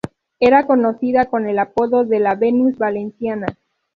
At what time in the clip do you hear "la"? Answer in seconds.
2.19-2.33